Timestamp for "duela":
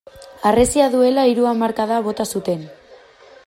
0.93-1.25